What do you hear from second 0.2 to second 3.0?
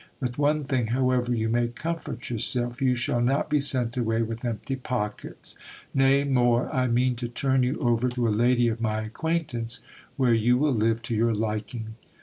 one thing, however, you may comfort yourself, you